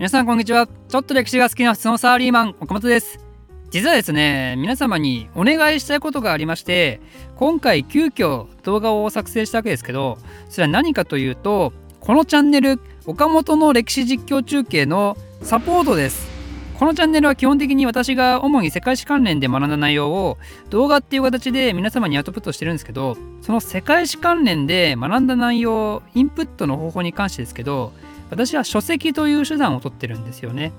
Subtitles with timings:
[0.00, 0.66] 皆さんこんにちは。
[0.66, 3.20] ちょっと歴史が好きな普通のサラリーマン岡本です。
[3.68, 7.02] 実はですね皆様にお願いしたいことがありまして
[7.36, 10.16] 今回急遽動画を作成したわけですけど
[10.48, 16.30] それは何かというとこのチャンネル岡本の歴史実況中継のサポートです。
[16.78, 20.38] このチャンネルは基本的に私が主に世界史関連で学んだ内容を
[20.70, 27.92] 動画っていう形で皆様にアウトプットしてるんですけどその世界史関連で学んだ内容インプットの方法に関してですけど
[28.30, 30.72] 私は書籍という手段を取ってるんですよね。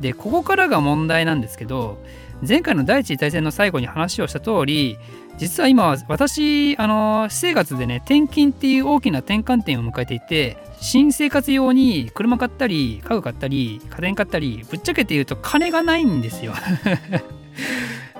[0.00, 2.02] でここからが問題なんですけど
[2.46, 4.98] 前回の第一次大戦の最後に話をした通り
[5.38, 16.54] 実は今私あの私生活でね転勤っていう大きな転換点を迎えていて新生活用に車買ったり家具買ったり家電買ったりぶっちゃけて言うと金がないんですよ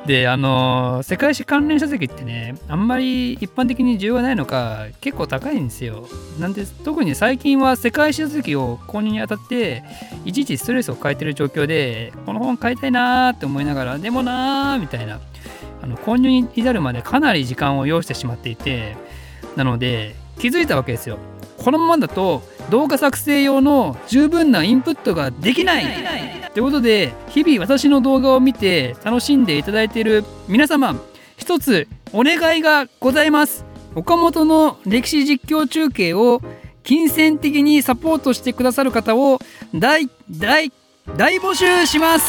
[0.07, 6.07] であの世界史関連書籍ってねあんまり一般的に需要がないのか結構高いんですよ。
[6.39, 9.83] なんで特に最近は世界史書籍を購入にあたって
[10.27, 15.21] いちいちストレスを抱えてる状況でこの本買いたいなーって思いながらでもなーみたいな
[15.81, 18.97] あの購入に至るまでかなり時間を要してしまっていて
[19.57, 21.19] なので気づいたわけですよ。
[21.63, 25.85] このままだと動画作成用の十分なインプットができない。
[26.53, 30.95] ということで日々私の動画を見て楽しんでいただいている皆様
[31.37, 33.65] 一つお願いがございます。
[33.95, 36.41] 岡本の歴史実況中継を
[36.83, 39.39] 金銭的にサポートしてくださる方を
[39.75, 40.73] 大大
[41.17, 42.27] 大募集します。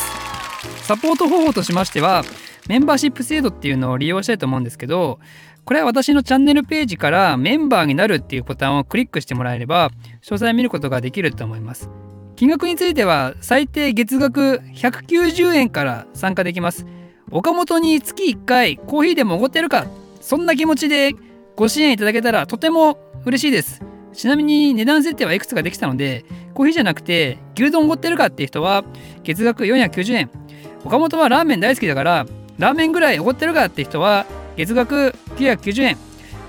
[0.84, 2.24] サポート方法としましては
[2.68, 5.20] メンバーシップ制度っていうのを利用したいと思うんですけど
[5.66, 9.90] これは私のチャンネルページからメンバーになるっていうボタンをクリックしてもらえれば
[10.22, 11.90] 詳細を見ることができると思います。
[12.36, 16.86] 金額については最低月額190円から参加できます。
[17.32, 19.88] 岡本に月1回コーヒーでもおごってるか
[20.22, 21.14] そんな気持ちで
[21.56, 23.82] ご支援いただけたらとても嬉しいです。
[24.14, 28.86] ちなみに値段設定はいくつかできたのでコーヒーじゃなくて牛丼おごってるかっていう人は
[29.24, 30.30] 月額490円。
[30.84, 34.26] 岡本はラーメン大好きだからラーメンぐらいおごってるかって人は
[34.56, 35.98] 月額990円。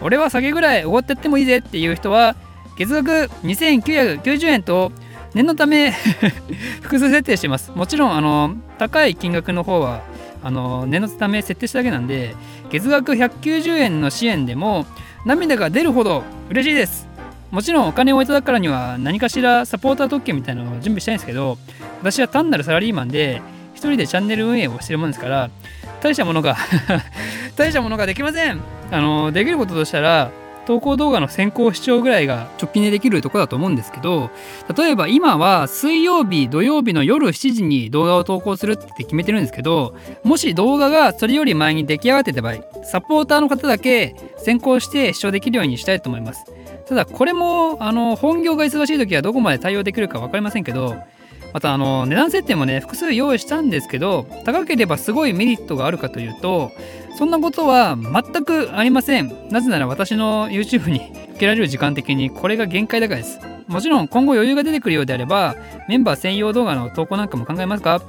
[0.03, 2.37] 俺は酒ぐらいおごってってもいいぜっていう人は
[2.77, 3.11] 月額
[3.43, 4.93] 2990円と
[5.35, 5.93] 念のため
[6.83, 7.73] 複数設定してます。
[7.75, 10.03] もちろんあの高い金額の方は
[10.43, 12.35] あの念のため設定しただけなんで
[12.71, 14.87] 月額190円の支援でも
[15.25, 17.09] 涙が出るほど嬉しいです。
[17.51, 21.59] もちろんお金をいただくからには何かしらサポーター特権みたいなのを準備したいんですけど
[22.01, 23.41] 私は単なるサラリーマンで
[23.75, 25.51] 一人でチャンネル運営をしてるもんですから
[26.01, 26.57] 大したものが
[27.57, 28.61] 大したものができません。
[28.91, 30.31] あのできることとしたら
[30.67, 34.31] 投稿動画の先行視聴ぐらいが直近でできるとこだと思うんですけど
[34.77, 46.45] 例えば今は水曜日土曜日の夜7時に動画を投稿するって決めてるんですけどもし動画がそれより前に出来上がってた場合サポーターの方だけ先行して視聴できるようにしたいと思います。
[46.87, 50.95] ただこれもあの本業が忙しい時はどこまで対応できるか分かりませんけど
[51.53, 56.73] またあの値段設定もね複数用意したんですけど高ければすごいメリットがあるかというと
[57.17, 59.49] そんなことは全くありません。
[59.51, 63.41] なぜなら私の YouTube に 受けられる時間的にこれが限界だからです。
[63.69, 65.57] もちろん今後余裕が出てくるようであれば
[65.89, 68.01] メンバー専用動画の投稿なんかも考えますが、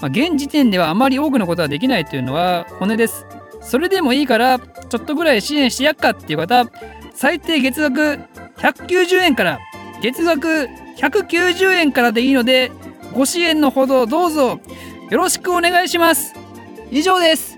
[0.00, 3.26] まあ、現時点ではあまり多くのことはできないというのは本音です。
[3.60, 6.66] それでもいいからちょっとぐらい支援してやっかっていう方
[7.14, 8.20] 最低月額
[8.58, 9.58] 190円から
[10.00, 12.72] 月額190円からでいいので
[13.14, 14.60] ご支援のほどどうぞ
[15.10, 16.34] よろしくお願いします。
[16.90, 17.55] 以上です。